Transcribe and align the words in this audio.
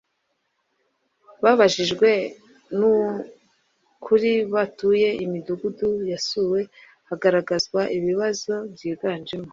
babajijwe 1.43 2.09
ni 2.77 2.93
kuri 4.05 4.31
batuye 4.53 5.09
Imidugudu 5.25 5.89
yasuwe 6.11 6.59
hagaragazwa 7.09 7.81
ibibazo 7.97 8.53
byiganjemo 8.73 9.49